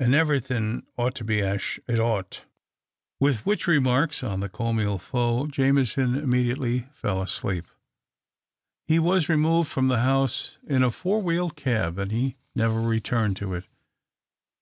[0.00, 2.46] And ev'rythin' ought to be ash it ought."
[3.20, 5.14] With which remarks on the comme THE OCTAVE OF CLAUDIUS.
[5.14, 7.66] 189 ilfaiit, Jameson immediately fell asleep.
[8.86, 13.36] He was removed from the house in a four wheeled cab, and he never returned
[13.36, 13.64] to it.